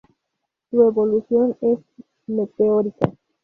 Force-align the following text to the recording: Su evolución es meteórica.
Su 0.71 0.81
evolución 0.81 1.55
es 1.61 1.77
meteórica. 2.25 3.11